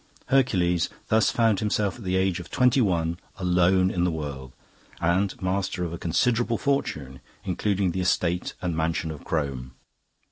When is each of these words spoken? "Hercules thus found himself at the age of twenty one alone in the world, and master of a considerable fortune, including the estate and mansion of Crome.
"Hercules 0.29 0.89
thus 1.09 1.29
found 1.29 1.59
himself 1.59 1.99
at 1.99 2.03
the 2.03 2.15
age 2.15 2.39
of 2.39 2.49
twenty 2.49 2.81
one 2.81 3.19
alone 3.37 3.91
in 3.91 4.03
the 4.03 4.09
world, 4.09 4.51
and 4.99 5.39
master 5.43 5.83
of 5.83 5.93
a 5.93 5.99
considerable 5.99 6.57
fortune, 6.57 7.21
including 7.43 7.91
the 7.91 8.01
estate 8.01 8.55
and 8.63 8.75
mansion 8.75 9.11
of 9.11 9.23
Crome. 9.23 9.73